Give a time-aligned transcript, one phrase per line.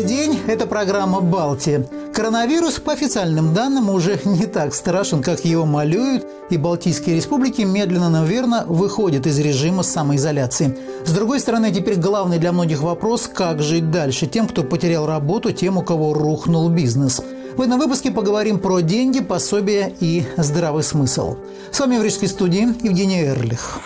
[0.00, 1.86] Добрый день, это программа «Балтия».
[2.14, 8.08] Коронавирус, по официальным данным, уже не так страшен, как его малюют, и Балтийские республики медленно,
[8.08, 10.78] но верно выходят из режима самоизоляции.
[11.04, 15.52] С другой стороны, теперь главный для многих вопрос– как жить дальше тем, кто потерял работу,
[15.52, 17.20] тем, у кого рухнул бизнес.
[17.56, 21.36] В этом выпуске поговорим про деньги, пособия и здравый смысл.
[21.72, 23.80] С вами в Рижской студии Евгений Эрлих.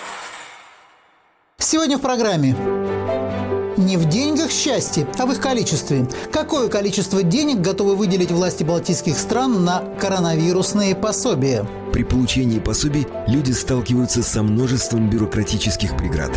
[1.59, 2.55] Сегодня в программе
[3.77, 6.06] не в деньгах счастье, а в их количестве.
[6.33, 11.66] Какое количество денег готовы выделить власти балтийских стран на коронавирусные пособия?
[11.92, 16.33] При получении пособий люди сталкиваются со множеством бюрократических преград.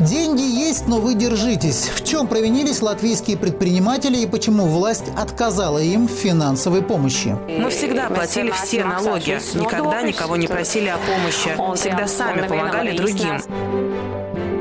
[0.00, 1.90] Деньги есть, но вы держитесь.
[1.94, 7.36] В чем провинились латвийские предприниматели и почему власть отказала им в финансовой помощи?
[7.46, 13.91] Мы всегда платили все налоги, никогда никого не просили о помощи, всегда сами помогали другим.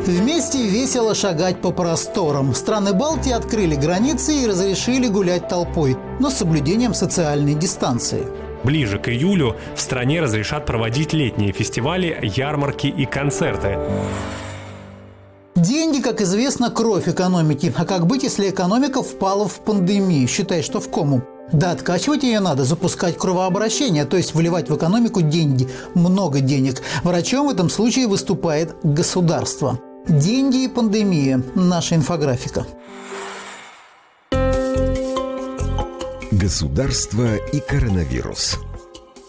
[0.05, 2.55] Вместе весело шагать по просторам.
[2.55, 8.25] Страны Балтии открыли границы и разрешили гулять толпой, но с соблюдением социальной дистанции.
[8.63, 13.77] Ближе к июлю в стране разрешат проводить летние фестивали, ярмарки и концерты.
[15.55, 17.71] Деньги, как известно, кровь экономики.
[17.77, 20.27] А как быть, если экономика впала в пандемию?
[20.27, 21.21] Считай, что в кому.
[21.51, 26.81] Да, откачивать ее надо, запускать кровообращение, то есть вливать в экономику деньги, много денег.
[27.03, 29.79] Врачом в этом случае выступает государство.
[30.07, 31.43] Деньги и пандемия.
[31.55, 32.65] Наша инфографика.
[36.31, 38.57] Государство и коронавирус.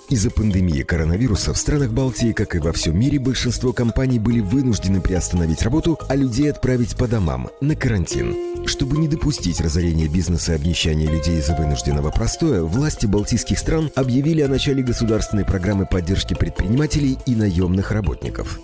[0.09, 5.01] Из-за пандемии коронавируса в странах Балтии, как и во всем мире, большинство компаний были вынуждены
[5.01, 8.67] приостановить работу, а людей отправить по домам, на карантин.
[8.67, 14.41] Чтобы не допустить разорения бизнеса и обнищания людей из-за вынужденного простоя, власти балтийских стран объявили
[14.41, 18.59] о начале государственной программы поддержки предпринимателей и наемных работников.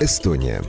[0.00, 0.62] Эстония.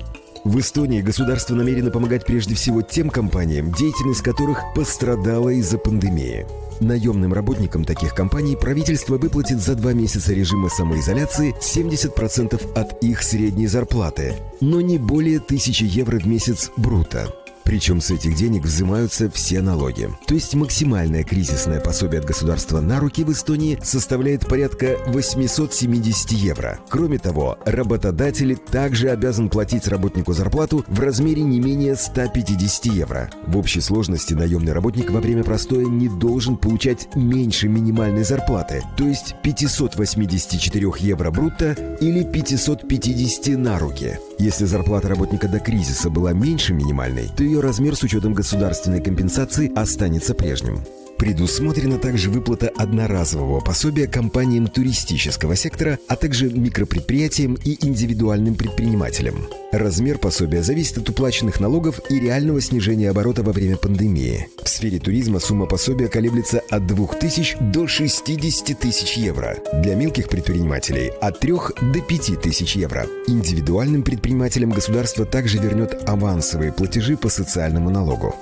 [0.46, 6.46] В Эстонии государство намерено помогать прежде всего тем компаниям, деятельность которых пострадала из-за пандемии.
[6.80, 13.68] Наемным работникам таких компаний правительство выплатит за два месяца режима самоизоляции 70% от их средней
[13.68, 17.28] зарплаты, но не более 1000 евро в месяц брута.
[17.64, 20.10] Причем с этих денег взимаются все налоги.
[20.28, 26.80] То есть максимальное кризисное пособие от государства на руки в Эстонии составляет порядка 870 евро.
[26.90, 33.30] Кроме того, работодатель также обязан платить работнику зарплату в размере не менее 150 евро.
[33.46, 39.06] В общей сложности наемный работник во время простоя не должен получать меньше минимальной зарплаты, то
[39.06, 44.20] есть 584 евро брутто или 550 на руки.
[44.40, 49.70] Если зарплата работника до кризиса была меньше минимальной, то ее размер с учетом государственной компенсации
[49.76, 50.80] останется прежним.
[51.20, 59.46] Предусмотрена также выплата одноразового пособия компаниям туристического сектора, а также микропредприятиям и индивидуальным предпринимателям.
[59.74, 64.48] Размер пособия зависит от уплаченных налогов и реального снижения оборота во время пандемии.
[64.64, 69.58] В сфере туризма сумма пособия колеблется от 2000 до 60 тысяч евро.
[69.84, 71.54] Для мелких предпринимателей– от 3
[71.94, 73.06] до 5 тысяч евро.
[73.28, 78.34] Индивидуальным предпринимателям государство также вернет авансовые платежи по социальному налогу.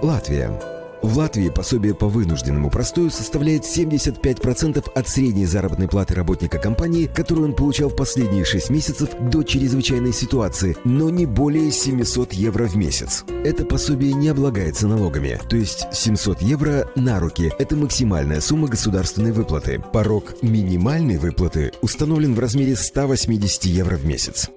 [0.00, 0.69] Латвия.
[1.02, 7.48] В Латвии пособие по вынужденному простою составляет 75% от средней заработной платы работника компании, которую
[7.48, 12.76] он получал в последние 6 месяцев до чрезвычайной ситуации, но не более 700 евро в
[12.76, 13.24] месяц.
[13.44, 19.32] Это пособие не облагается налогами, то есть 700 евро на руки– это максимальная сумма государственной
[19.32, 19.82] выплаты.
[19.92, 24.50] Порог минимальной выплаты установлен в размере 180 евро в месяц.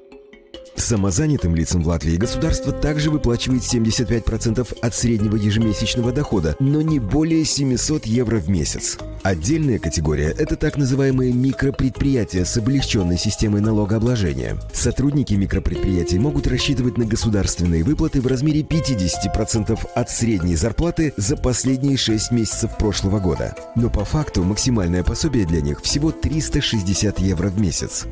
[0.83, 7.45] Самозанятым лицам в Латвии государство также выплачивает 75% от среднего ежемесячного дохода, но не более
[7.45, 8.97] 700 евро в месяц.
[9.23, 14.57] Отдельная категория– это так называемые микропредприятия с облегченной системой налогообложения.
[14.73, 21.95] Сотрудники микропредприятий могут рассчитывать на государственные выплаты в размере 50% от средней зарплаты за последние
[21.95, 23.55] 6 месяцев прошлого года.
[23.77, 28.05] Но по факту максимальное пособие для них всего 360 евро в месяц.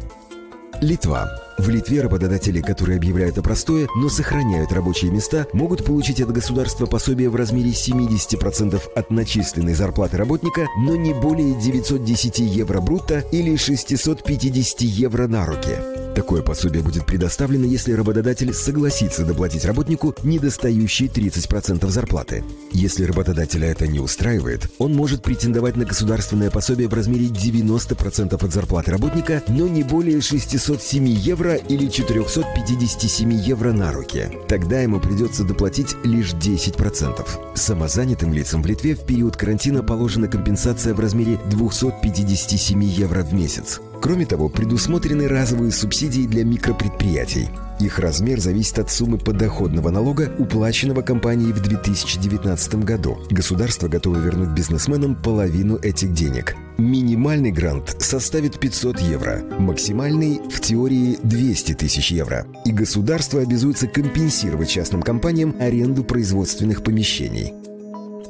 [0.79, 1.29] Литва.
[1.61, 6.87] В Литве работодатели, которые объявляют о простое, но сохраняют рабочие места, могут получить от государства
[6.87, 13.55] пособие в размере 70% от начисленной зарплаты работника, но не более 910 евро брутто или
[13.55, 15.77] 650 евро на руки.
[16.15, 22.43] Такое пособие будет предоставлено, если работодатель согласится доплатить работнику недостающие 30% зарплаты.
[22.73, 28.53] Если работодателя это не устраивает, он может претендовать на государственное пособие в размере 90% от
[28.53, 34.29] зарплаты работника, но не более 607 евро или 457 евро на руки.
[34.47, 37.27] Тогда ему придется доплатить лишь 10%.
[37.55, 43.79] Самозанятым лицам в Литве в период карантина положена компенсация в размере 257 евро в месяц.
[44.01, 47.49] Кроме того, предусмотрены разовые субсидии для микропредприятий.
[47.81, 53.17] Их размер зависит от суммы подоходного налога, уплаченного компанией в 2019 году.
[53.31, 56.55] Государство готово вернуть бизнесменам половину этих денег.
[56.77, 62.45] Минимальный грант составит 500 евро, максимальный в теории 200 тысяч евро.
[62.65, 67.51] И государство обязуется компенсировать частным компаниям аренду производственных помещений.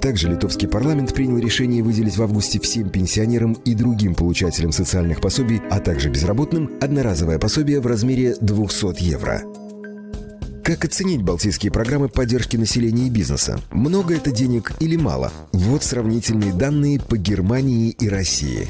[0.01, 5.61] Также литовский парламент принял решение выделить в августе всем пенсионерам и другим получателям социальных пособий,
[5.69, 9.43] а также безработным, одноразовое пособие в размере 200 евро.
[10.63, 13.59] Как оценить балтийские программы поддержки населения и бизнеса?
[13.71, 15.31] Много это денег или мало?
[15.51, 18.69] Вот сравнительные данные по Германии и России.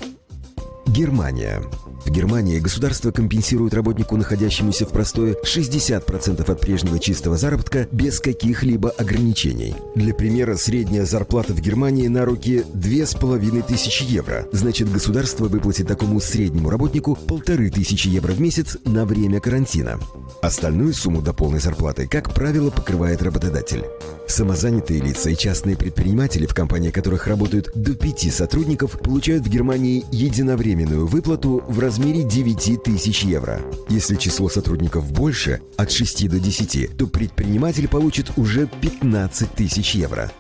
[0.88, 1.62] Германия.
[2.06, 8.90] В Германии государство компенсирует работнику, находящемуся в простое, 60% от прежнего чистого заработка без каких-либо
[8.90, 9.76] ограничений.
[9.96, 14.48] Для примера, средняя зарплата в Германии на руки 2500 евро.
[14.52, 20.00] Значит, государство выплатит такому среднему работнику 1500 евро в месяц на время карантина.
[20.42, 23.86] Остальную сумму до полной зарплаты, как правило, покрывает работодатель.
[24.32, 30.06] Самозанятые лица и частные предприниматели, в компании которых работают до пяти сотрудников, получают в Германии
[30.10, 33.60] единовременную выплату в размере 9 тысяч евро.
[33.90, 40.32] Если число сотрудников больше, от 6 до 10, то предприниматель получит уже 15 тысяч евро.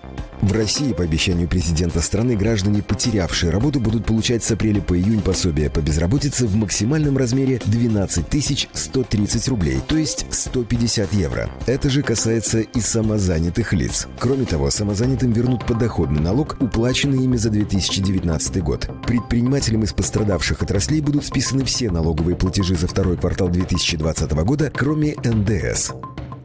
[0.41, 5.21] В России, по обещанию президента страны, граждане, потерявшие работу, будут получать с апреля по июнь
[5.21, 11.49] пособие по безработице в максимальном размере 12 130 рублей, то есть 150 евро.
[11.67, 14.07] Это же касается и самозанятых лиц.
[14.19, 18.89] Кроме того, самозанятым вернут подоходный налог, уплаченный ими за 2019 год.
[19.05, 25.15] Предпринимателям из пострадавших отраслей будут списаны все налоговые платежи за второй квартал 2020 года, кроме
[25.23, 25.91] НДС.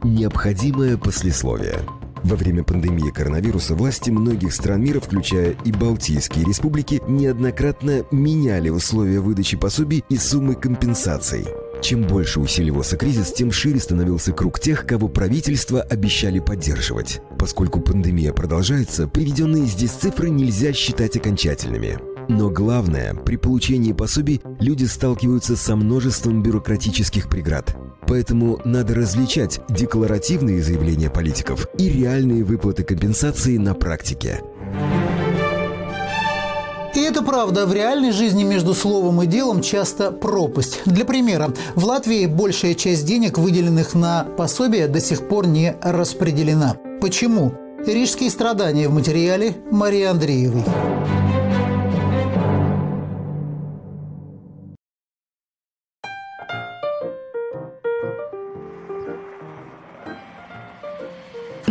[0.03, 1.79] Необходимое послесловие.
[2.23, 9.19] Во время пандемии коронавируса власти многих стран мира, включая и Балтийские республики, неоднократно меняли условия
[9.19, 11.45] выдачи пособий и суммы компенсаций.
[11.81, 17.21] Чем больше усиливался кризис, тем шире становился круг тех, кого правительства обещали поддерживать.
[17.37, 21.99] Поскольку пандемия продолжается, приведенные здесь цифры нельзя считать окончательными.
[22.29, 27.75] Но главное, при получении пособий люди сталкиваются со множеством бюрократических преград–
[28.07, 34.41] Поэтому надо различать декларативные заявления политиков и реальные выплаты компенсации на практике.
[36.95, 40.81] И это правда, в реальной жизни между словом и делом часто пропасть.
[40.85, 46.75] Для примера, в Латвии большая часть денег, выделенных на пособие, до сих пор не распределена.
[46.99, 47.53] Почему?
[47.85, 50.63] Рижские страдания в материале Марии Андреевой.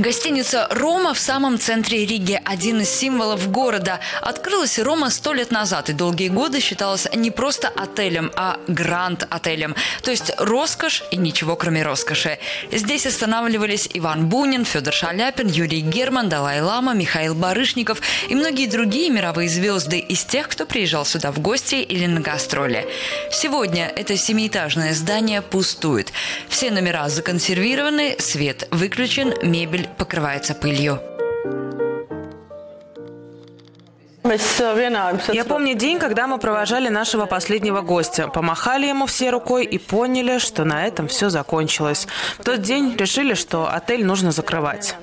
[0.06, 3.98] Гостиница «Рома» в самом центре Риги– один из символов города.
[4.22, 9.74] Открылась «Рома» сто лет назад и долгие годы считалась не просто отелем, а гранд-отелем.
[10.02, 12.38] То есть роскошь и ничего кроме роскоши.
[12.70, 19.48] Здесь останавливались Иван Бунин, Федор Шаляпин, Юрий Герман, Далай-Лама, Михаил Барышников и многие другие мировые
[19.48, 22.86] звезды из тех, кто приезжал сюда в гости или на гастроли.
[23.32, 26.12] Сегодня это семиэтажное здание пустует.
[26.48, 31.00] Все номера законсервированы, свет выключен, мебель покрывается пылью.
[35.32, 38.26] Я помню день, когда мы провожали нашего последнего гостя.
[38.28, 42.08] Помахали ему все рукой и поняли, что на этом все закончилось.
[42.38, 44.96] В тот день решили, что отель нужно закрывать.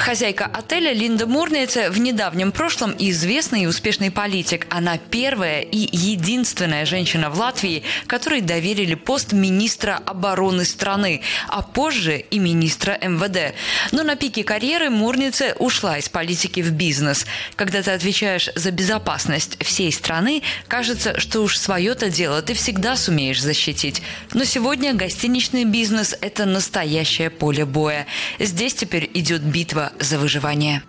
[0.00, 4.66] Хозяйка отеля Линда Мурница в недавнем прошлом известный и успешный политик.
[4.70, 12.16] Она первая и единственная женщина в Латвии, которой доверили пост министра обороны страны, а позже
[12.18, 13.54] и министра МВД.
[13.92, 17.26] Но на пике карьеры Мурница ушла из политики в бизнес.
[17.54, 23.42] Когда ты отвечаешь за безопасность всей страны, кажется, что уж свое-то дело ты всегда сумеешь
[23.42, 24.00] защитить.
[24.32, 28.06] Но сегодня гостиничный бизнес– это настоящее поле боя.
[28.38, 30.82] Здесь теперь идет битва за выживание.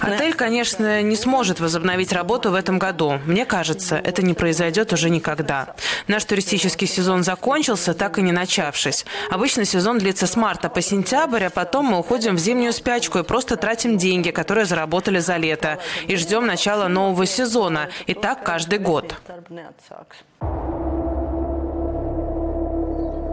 [0.00, 3.18] Отель, конечно, не сможет возобновить работу в этом году.
[3.24, 5.74] Мне кажется, это не произойдет уже никогда.
[6.08, 9.06] Наш туристический сезон закончился, так и не начавшись.
[9.30, 13.22] Обычно сезон длится с марта по сентябрь, а потом мы уходим в зимнюю спячку и
[13.22, 15.78] просто тратим деньги, которые заработали за лето.
[16.06, 17.88] И ждем начала нового сезона.
[18.06, 19.14] И так каждый год.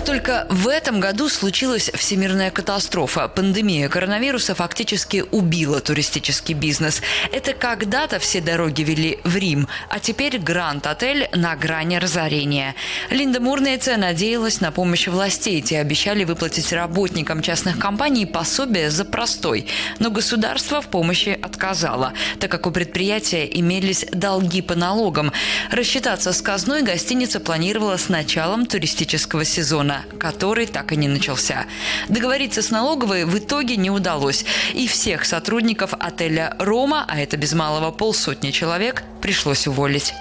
[0.06, 3.28] Только в этом году случилась всемирная катастрофа.
[3.28, 7.02] Пандемия коронавируса фактически убила туристический бизнес.
[7.32, 12.76] Это когда-то все дороги вели в Рим, а теперь Гранд-отель на грани разорения.
[13.10, 15.60] Линда Мурнейца надеялась на помощь властей.
[15.64, 19.66] Те обещали выплатить работникам частных компаний пособие за простой.
[19.98, 25.32] Но государство в помощи отказало, так как у предприятия имелись долги по налогам.
[25.72, 31.66] Рассчитаться с казной гостиница планировала с началом туристического сезона который так и не начался.
[32.10, 37.54] Договориться с налоговой в итоге не удалось, и всех сотрудников отеля «Рома», а это без
[37.54, 40.14] малого полсотни человек, пришлось уволить.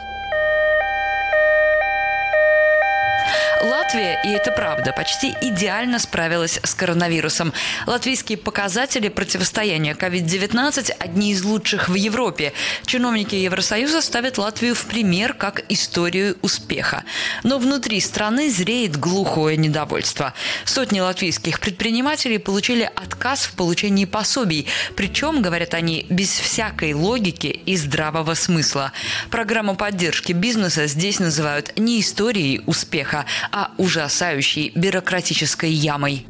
[3.94, 7.52] Латвия, и это правда, почти идеально справилась с коронавирусом.
[7.86, 12.54] Латвийские показатели противостояния COVID-19 одни из лучших в Европе.
[12.86, 17.04] Чиновники Евросоюза ставят Латвию в пример как историю успеха.
[17.44, 20.34] Но внутри страны зреет глухое недовольство.
[20.64, 24.66] Сотни латвийских предпринимателей получили отказ в получении пособий.
[24.96, 28.90] Причем, говорят они, без всякой логики и здравого смысла.
[29.30, 36.26] Программу поддержки бизнеса здесь называют не историей успеха, а ужасающей бюрократической ямой.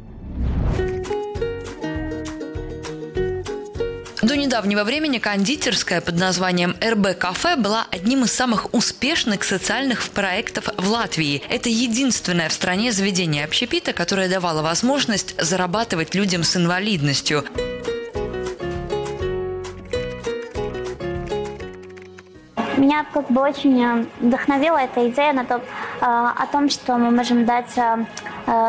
[4.21, 10.67] До недавнего времени кондитерская под названием РБ Кафе была одним из самых успешных социальных проектов
[10.77, 11.43] в Латвии.
[11.47, 17.45] Это единственное в стране заведение общепита, которое давало возможность зарабатывать людям с инвалидностью.
[22.77, 25.63] Меня как бы очень вдохновила эта идея на то,
[26.01, 27.75] о том, что мы можем дать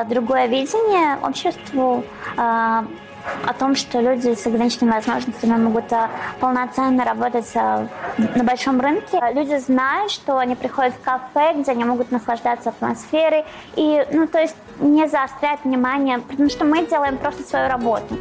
[0.08, 2.04] другое видение обществу,
[2.36, 5.92] о том, что люди с ограниченными возможностями могут
[6.38, 9.20] полноценно работать на большом рынке.
[9.32, 14.38] Люди знают, что они приходят в кафе, где они могут наслаждаться атмосферой и, ну, то
[14.38, 18.16] есть не заострять внимание, потому что мы делаем просто свою работу.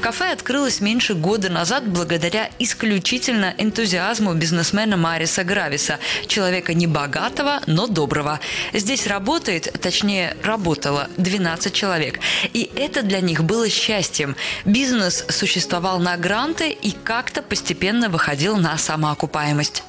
[0.00, 7.86] Кафе открылось меньше года назад благодаря исключительно энтузиазму бизнесмена Мариса Грависа, человека не богатого, но
[7.86, 8.40] доброго.
[8.72, 12.18] Здесь работает, точнее, работало 12 человек.
[12.54, 14.36] И это для них было счастьем.
[14.64, 19.84] Бизнес существовал на гранты и как-то постепенно выходил на самоокупаемость.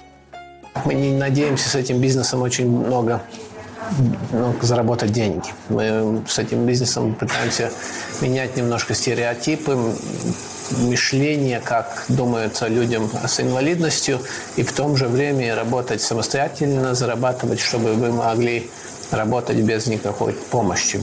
[0.83, 3.23] Мы не надеемся с этим бизнесом очень много
[4.61, 5.49] заработать деньги.
[5.69, 7.71] Мы с этим бизнесом пытаемся
[8.21, 9.77] менять немножко стереотипы,
[10.77, 14.19] мышление, как думается людям с инвалидностью,
[14.55, 18.69] и в том же время работать самостоятельно, зарабатывать, чтобы вы могли
[19.11, 21.01] работать без никакой помощи.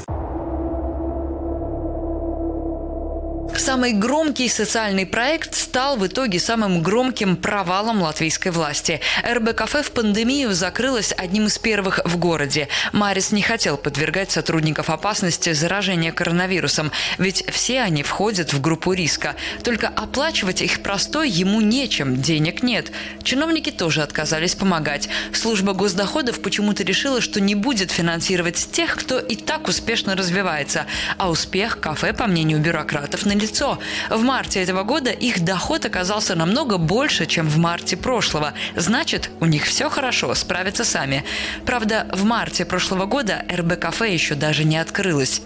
[3.69, 9.03] Самый громкий социальный проект стал в итоге самым громким провалом латвийской власти.
[9.31, 12.69] РБ-кафе в пандемию закрылось одним из первых в городе.
[12.95, 19.37] Марис не хотел подвергать сотрудников опасности заражения коронавирусом, ведь все они входят в группу риска.
[19.63, 22.91] Только оплачивать их простой ему нечем, денег нет.
[23.23, 25.11] Чиновники тоже отказались помогать.
[25.35, 30.87] Служба госдоходов почему-то решила, что не будет финансировать тех, кто и так успешно развивается.
[31.19, 33.79] А успех кафе, по мнению бюрократов, налицо лицо.
[34.11, 38.55] В марте этого года их доход оказался намного больше, чем в марте прошлого.
[38.77, 41.25] Значит, у них все хорошо, справятся сами.
[41.67, 45.43] Правда, в марте прошлого года РБ-кафе еще даже не открылось.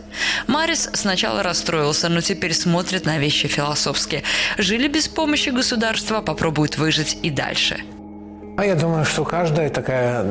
[0.47, 4.23] Марис сначала расстроился, но теперь смотрит на вещи философски.
[4.59, 7.83] Жили без помощи государства, попробуют выжить и дальше.
[8.55, 10.27] А я думаю, что каждая такая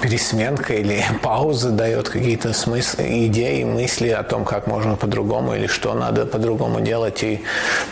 [0.00, 5.92] пересменка или пауза дает какие-то смыслы, идеи, мысли о том, как можно по-другому или что
[5.92, 7.22] надо по-другому делать.
[7.22, 7.42] И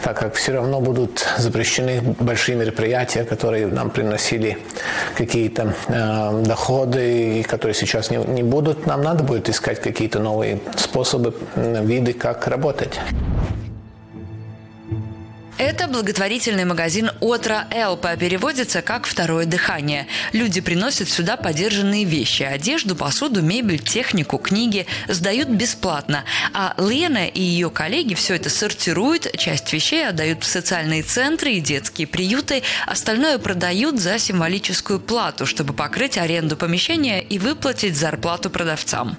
[0.03, 4.57] так как все равно будут запрещены большие мероприятия, которые нам приносили
[5.17, 11.35] какие-то э, доходы, которые сейчас не, не будут, нам надо будет искать какие-то новые способы,
[11.57, 12.99] виды, как работать.
[15.61, 20.07] Это благотворительный магазин «Отра Элпа» переводится как «второе дыхание».
[20.33, 26.25] Люди приносят сюда подержанные вещи– одежду, посуду, мебель, технику, книги– сдают бесплатно.
[26.55, 31.61] А Лена и ее коллеги все это сортируют, часть вещей отдают в социальные центры и
[31.61, 39.19] детские приюты, остальное продают за символическую плату, чтобы покрыть аренду помещения и выплатить зарплату продавцам.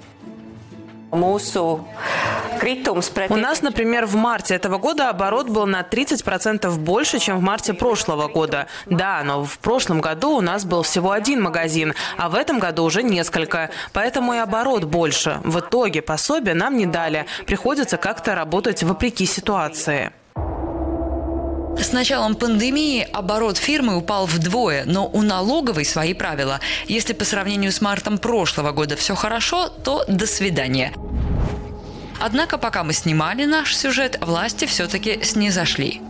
[3.28, 7.74] У нас, например, в марте этого года оборот был на 30% больше, чем в марте
[7.74, 8.66] прошлого года.
[8.86, 12.84] Да, но в прошлом году у нас был всего один магазин, а в этом году
[12.84, 13.70] уже несколько.
[13.92, 15.40] Поэтому и оборот больше.
[15.42, 17.26] В итоге пособие нам не дали.
[17.46, 20.12] Приходится как-то работать вопреки ситуации.
[21.78, 26.60] С началом пандемии оборот фирмы упал вдвое, но у налоговой свои правила.
[26.86, 30.92] Если по сравнению с мартом прошлого года все хорошо, то до свидания.
[32.24, 36.00] Однако, пока мы снимали наш сюжет, власти все-таки снизошли.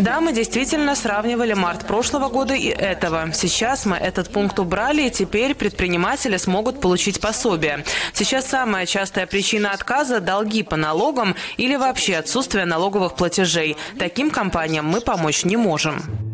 [0.00, 3.30] Да, мы действительно сравнивали март прошлого года и этого.
[3.34, 7.84] Сейчас мы этот пункт убрали, и теперь предприниматели смогут получить пособие.
[8.14, 13.76] Сейчас самая частая причина отказа– долги по налогам или вообще отсутствие налоговых платежей.
[13.98, 16.29] Таким компаниям мы помочь не можем.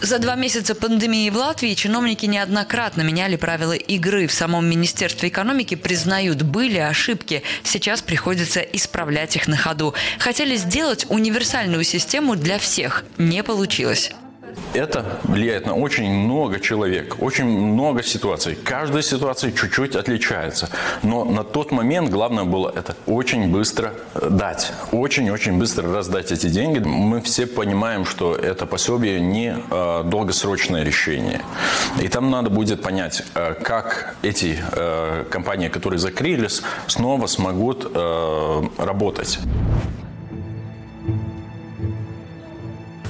[0.00, 4.26] За два месяца пандемии в Латвии чиновники неоднократно меняли правила игры.
[4.26, 7.42] В самом Министерстве экономики признают, были ошибки.
[7.64, 9.94] Сейчас приходится исправлять их на ходу.
[10.18, 13.04] Хотели сделать универсальную систему для всех.
[13.16, 14.12] Не получилось.
[14.76, 18.58] Это влияет на очень много человек, очень много ситуаций.
[18.62, 20.68] Каждая ситуация чуть-чуть отличается.
[21.02, 24.72] Но на тот момент главное было это очень быстро дать.
[24.92, 26.78] Очень-очень быстро раздать эти деньги.
[26.78, 31.40] Мы все понимаем, что это пособие не э, долгосрочное решение.
[32.02, 38.62] И там надо будет понять, э, как эти э, компании, которые закрылись, снова смогут э,
[38.76, 39.38] работать.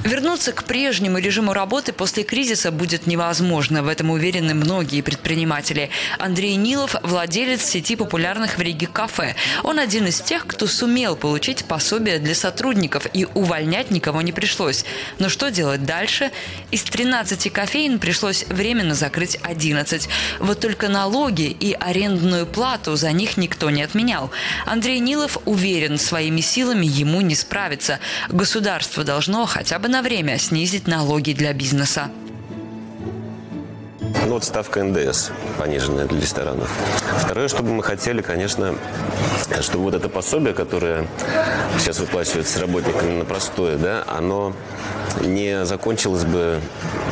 [0.07, 3.83] Вернуться к прежнему режиму работы после кризиса будет невозможно.
[3.83, 5.91] В этом уверены многие предприниматели.
[6.21, 9.35] Андрей Нилов– владелец сети популярных в Риге кафе.
[9.65, 14.85] Он один из тех, кто сумел получить пособие для сотрудников, и увольнять никого не пришлось.
[15.19, 16.31] Но что делать дальше?
[16.71, 20.09] Из 13 кофеин пришлось временно закрыть 11.
[20.39, 24.31] Вот только налоги и арендную плату за них никто не отменял.
[24.67, 27.99] Андрей Нилов уверен, своими силами ему не справиться.
[28.29, 32.11] Государство должно хотя бы на время снизить налоги для бизнеса.
[34.27, 36.71] Ну, вот ставка НДС пониженная для ресторанов.
[37.19, 38.75] Второе, что бы мы хотели, конечно,
[39.63, 41.07] чтобы вот это пособие, которое
[41.79, 44.53] сейчас выплачивается работникам на простое, да, оно
[45.23, 46.61] не закончилось бы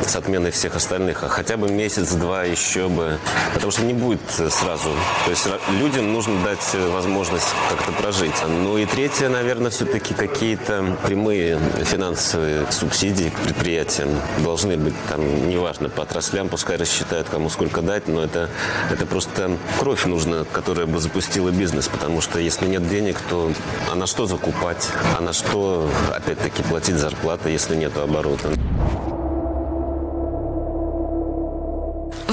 [0.09, 3.17] с отменой всех остальных, а хотя бы месяц-два еще бы,
[3.53, 4.89] потому что не будет сразу.
[5.25, 5.47] То есть
[5.79, 8.35] людям нужно дать возможность как-то прожить.
[8.47, 14.09] Ну и третье, наверное, все-таки какие-то прямые финансовые субсидии к предприятиям
[14.43, 18.49] должны быть, там, неважно, по отраслям, пускай рассчитают, кому сколько дать, но это,
[18.91, 23.51] это просто кровь нужна, которая бы запустила бизнес, потому что если нет денег, то
[23.91, 28.49] а на что закупать, а на что, опять-таки, платить зарплаты, если нет оборота.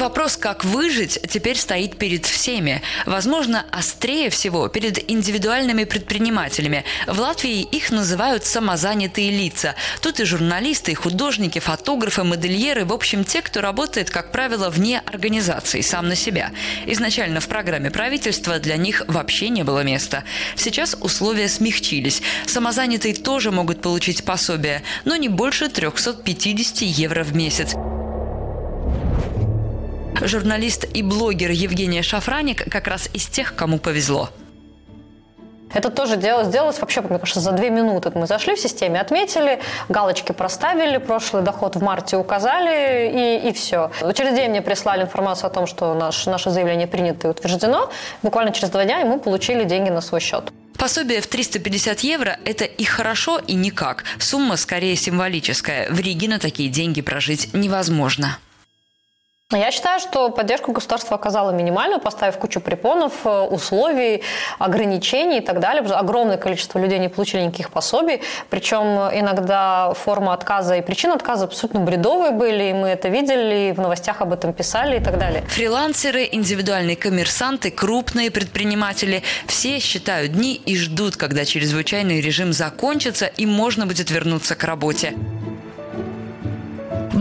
[0.02, 2.82] Вопрос, как выжить, теперь стоит перед всеми.
[3.06, 6.84] Возможно, острее всего перед индивидуальными предпринимателями.
[7.06, 9.76] В Латвии их называют самозанятые лица.
[10.00, 14.98] Тут и журналисты, и художники, фотографы, модельеры, в общем, те, кто работает, как правило, вне
[15.06, 16.50] организации, сам на себя.
[16.86, 20.24] Изначально в программе правительства для них вообще не было места.
[20.56, 22.22] Сейчас условия смягчились.
[22.46, 27.76] Самозанятые тоже могут получить пособие, но не больше 350 евро в месяц.
[30.20, 34.30] Журналист и блогер Евгения Шафраник как раз из тех, кому повезло.
[35.74, 38.12] Это тоже делалось, сделалось вообще, мне кажется, за две минуты.
[38.14, 43.90] Мы зашли в системе, отметили, галочки проставили, прошлый доход в марте указали, и, и все.
[44.14, 47.90] Через день мне прислали информацию о том, что наш, наше заявление принято и утверждено.
[48.22, 50.52] Буквально через два дня и мы получили деньги на свой счет.
[50.76, 54.04] Пособие в 350 евро– это и хорошо, и никак.
[54.18, 55.88] Сумма скорее символическая.
[55.90, 58.38] В Риге на такие деньги прожить невозможно.
[59.56, 64.22] Я считаю, что поддержку государство оказало минимальную, поставив кучу препонов, э, условий,
[64.58, 65.82] ограничений и так далее.
[65.82, 68.22] Огромное количество людей не получили никаких пособий.
[68.50, 73.72] Причем иногда форма отказа и причины отказа абсолютно бредовые были, и мы это видели, и
[73.72, 75.42] в новостях об этом писали и так далее.
[75.48, 83.46] Фрилансеры, индивидуальные коммерсанты, крупные предприниматели– все считают дни и ждут, когда чрезвычайный режим закончится и
[83.46, 85.14] можно будет вернуться к работе.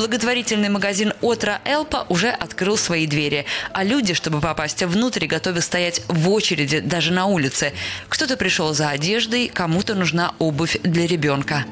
[0.02, 6.02] Благотворительный магазин «Отра Элпа» уже открыл свои двери, а люди, чтобы попасть внутрь, готовы стоять
[6.08, 7.72] в очереди даже на улице.
[8.10, 11.66] Кто-то пришел за одеждой, кому-то нужна обувь для ребенка.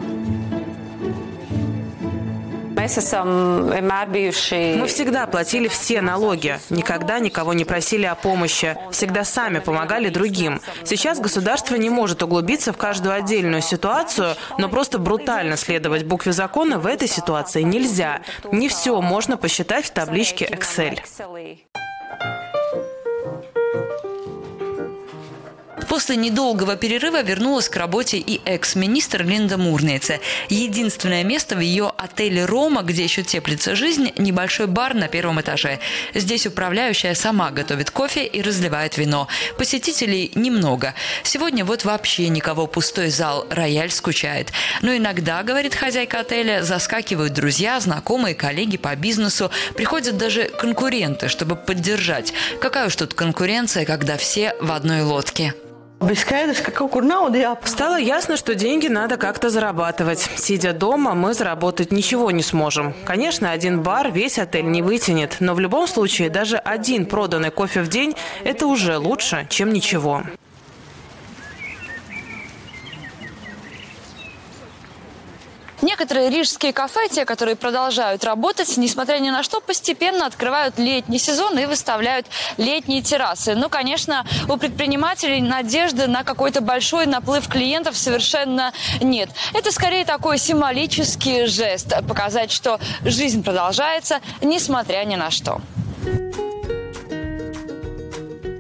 [4.76, 10.60] Мы всегда платили все налоги, никогда никого не просили о помощи, всегда сами помогали другим.
[10.86, 16.80] Сейчас государство не может углубиться в каждую отдельную ситуацию, но просто брутально следовать букве закона
[16.80, 18.22] в этой ситуации нельзя.
[18.52, 21.00] Не все можно посчитать в табличке Excel.
[25.90, 30.20] После недолгого перерыва вернулась к работе и экс-министр Линда Мурнейце.
[30.48, 35.80] Единственное место в ее отеле «Рома», где еще теплится жизнь, небольшой бар на первом этаже.
[36.14, 39.28] Здесь управляющая сама готовит кофе и разливает вино.
[39.58, 40.94] Посетителей немного.
[41.24, 44.52] Сегодня вот вообще никого, пустой зал, рояль скучает.
[44.84, 49.50] Но иногда, говорит хозяйка отеля, заскакивают друзья, знакомые, коллеги по бизнесу.
[49.76, 52.32] Приходят даже конкуренты, чтобы поддержать.
[52.62, 55.56] Какая уж тут конкуренция, когда все в одной лодке.
[57.66, 60.30] Стало ясно, что деньги надо как-то зарабатывать.
[60.38, 62.94] Сидя дома, мы заработать ничего не сможем.
[63.06, 67.82] Конечно, один бар весь отель не вытянет, но в любом случае даже один проданный кофе
[67.82, 70.24] в день– это уже лучше, чем ничего.
[75.82, 81.58] Некоторые рижские кафе, те, которые продолжают работать, несмотря ни на что, постепенно открывают летний сезон
[81.58, 83.56] и выставляют летние террасы.
[83.56, 89.30] Ну, конечно, у предпринимателей надежды на какой-то большой наплыв клиентов совершенно нет.
[89.54, 95.62] Это скорее такой символический жест, показать, что жизнь продолжается, несмотря ни на что.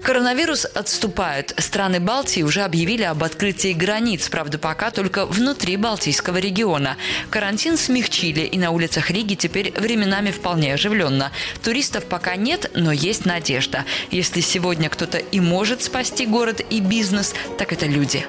[0.10, 1.54] Коронавирус отступает.
[1.60, 6.98] Страны Балтии уже объявили об открытии границ, правда, пока только внутри Балтийского региона.
[7.30, 11.32] Карантин смягчили, и на улицах Риги теперь временами вполне оживленно.
[11.62, 13.86] Туристов пока нет, но есть надежда.
[14.10, 18.26] Если сегодня кто-то и может спасти город и бизнес, так это люди.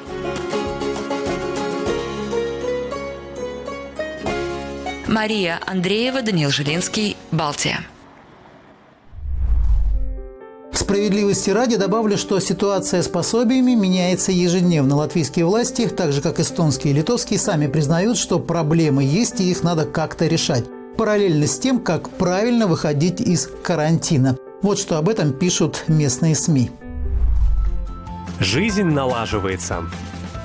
[5.06, 7.86] Мария Андреева, Даниил Жилинский, Балтия.
[10.80, 14.96] Справедливости ради добавлю, что ситуация с пособиями меняется ежедневно.
[14.96, 19.62] Латвийские власти, так же как эстонские и литовские, сами признают, что проблемы есть и их
[19.62, 20.64] надо как-то решать.
[20.96, 24.38] Параллельно с тем, как правильно выходить из карантина.
[24.62, 26.70] Вот что об этом пишут местные СМИ.
[28.40, 29.84] Жизнь налаживается.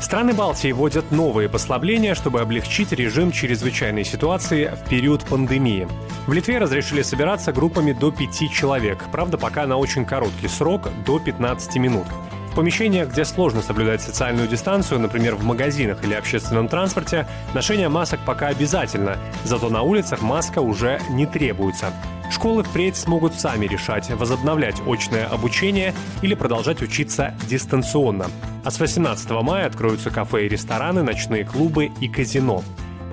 [0.01, 5.87] Страны Балтии вводят новые послабления, чтобы облегчить режим чрезвычайной ситуации в период пандемии.
[6.27, 11.19] В Литве разрешили собираться группами до пяти человек, правда, пока на очень короткий срок– до
[11.19, 12.07] 15 минут.
[12.55, 18.21] В помещениях, где сложно соблюдать социальную дистанцию, например, в магазинах или общественном транспорте, ношение масок
[18.25, 21.91] пока обязательно, зато на улицах маска уже не требуется.
[22.31, 28.27] Школы впредь смогут сами решать, возобновлять очное обучение или продолжать учиться дистанционно.
[28.63, 32.63] А с 18 мая откроются кафе и рестораны, ночные клубы и казино.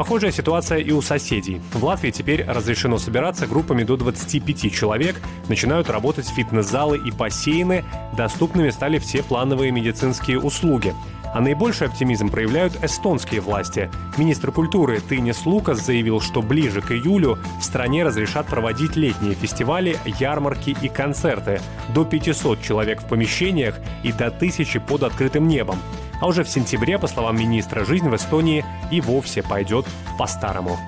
[0.02, 1.60] Похожая ситуация и у соседей.
[1.72, 5.14] В Латвии теперь разрешено собираться группами до 25 человек,
[5.48, 7.84] начинают работать фитнес-залы и бассейны,
[8.16, 10.92] доступными стали все плановые медицинские услуги.
[11.32, 13.92] А наибольший оптимизм проявляют эстонские власти.
[14.16, 19.96] Министр культуры Тынис Лукас заявил, что ближе к июлю в стране разрешат проводить летние фестивали,
[20.18, 21.60] ярмарки и концерты.
[21.94, 25.78] До 500 человек в помещениях и до 1000 под открытым небом.
[26.22, 30.78] А уже в сентябре, по словам министра, жизнь в Эстонии и вовсе пойдет по-старому.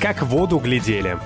[0.00, 1.18] Как в воду глядели.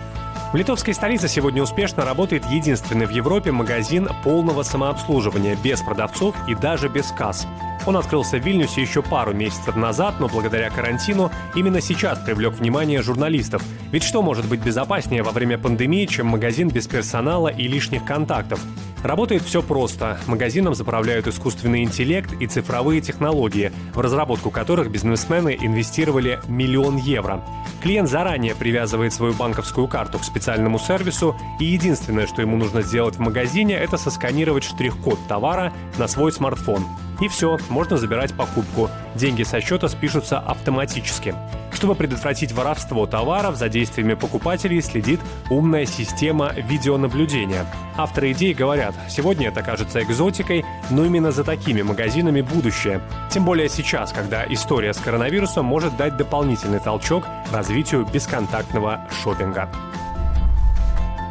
[0.52, 6.56] В литовской столице сегодня успешно работает единственный в Европе магазин полного самообслуживания, без продавцов и
[6.56, 7.46] даже без касс.
[7.86, 13.02] Он открылся в Вильнюсе еще пару месяцев назад, но благодаря карантину именно сейчас привлек внимание
[13.02, 13.62] журналистов.
[13.92, 18.60] Ведь что может быть безопаснее во время пандемии, чем магазин без персонала и лишних контактов?
[19.02, 20.18] Работает все просто.
[20.26, 27.44] Магазином заправляют искусственный интеллект и цифровые технологии, в разработку которых бизнесмены инвестировали миллион евро.
[27.82, 33.16] Клиент заранее привязывает свою банковскую карту к специальному сервису, и единственное, что ему нужно сделать
[33.16, 36.84] в магазине, это сосканировать штрих-код товара на свой смартфон.
[37.20, 38.90] И все, можно забирать покупку.
[39.14, 41.34] Деньги со счета спишутся автоматически.
[41.72, 47.66] Чтобы предотвратить воровство товаров, за действиями покупателей следит умная система видеонаблюдения.
[47.96, 53.00] Авторы идеи говорят, сегодня это кажется экзотикой, но именно за такими магазинами будущее.
[53.30, 59.68] Тем более сейчас, когда история с коронавирусом может дать дополнительный толчок развитию бесконтактного шопинга.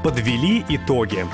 [0.03, 1.25] Подвели итоги.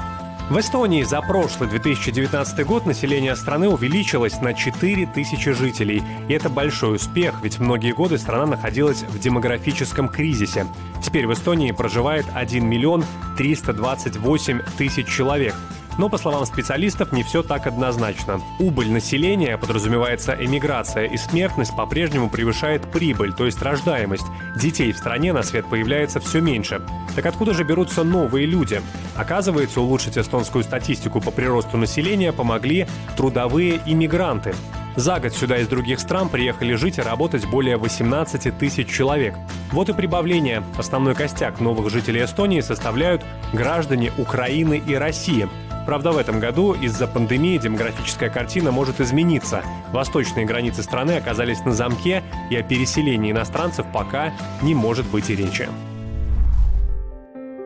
[0.49, 6.03] В Эстонии за прошлый 2019 год население страны увеличилось на 4 тысячи жителей.
[6.27, 10.67] И это большой успех, ведь многие годы страна находилась в демографическом кризисе.
[11.01, 13.05] Теперь в Эстонии проживает 1 миллион
[13.37, 15.55] 328 тысяч человек.
[15.97, 18.41] Но, по словам специалистов, не все так однозначно.
[18.59, 24.25] Убыль населения, подразумевается эмиграция, и смертность по-прежнему превышает прибыль, то есть рождаемость.
[24.55, 26.81] Детей в стране на свет появляется все меньше.
[27.15, 28.81] Так откуда же берутся новые люди?
[29.15, 34.55] Оказывается, улучшить эстонскую статистику по приросту населения помогли трудовые иммигранты.
[34.95, 39.33] За год сюда из других стран приехали жить и работать более 18 тысяч человек.
[39.71, 40.63] Вот и прибавление.
[40.77, 45.49] Основной костяк новых жителей Эстонии составляют граждане Украины и России.
[45.85, 49.63] Правда, в этом году из-за пандемии демографическая картина может измениться.
[49.91, 55.35] Восточные границы страны оказались на замке, и о переселении иностранцев пока не может быть и
[55.35, 55.67] речи.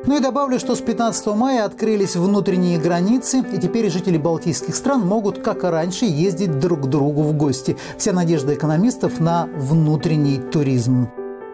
[0.06, 5.01] Ну и добавлю, что с 15 мая открылись внутренние границы, и теперь жители балтийских стран
[5.01, 7.75] могут, как и раньше, ездить друг к другу в гости.
[7.97, 11.10] Вся надежда экономистов на внутренний туризм.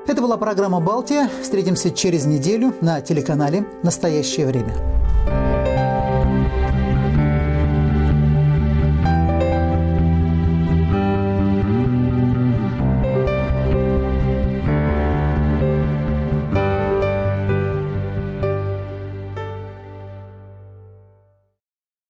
[0.06, 1.30] Это была программа «Балтия».
[1.42, 5.53] Встретимся через неделю на телеканале «Настоящее время».